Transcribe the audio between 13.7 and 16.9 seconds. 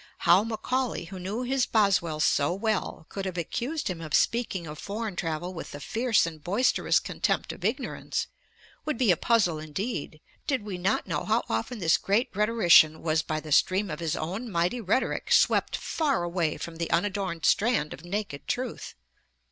of his own mighty rhetoric swept far away from the